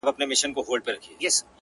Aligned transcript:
د 0.03 0.03
گور 0.03 0.13
شپه 0.39 0.47
نه 0.49 0.51
پر 0.55 0.63
کور 0.67 0.79
کېږي. 1.03 1.29